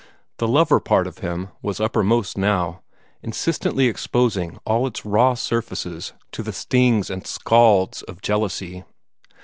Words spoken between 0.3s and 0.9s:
The lover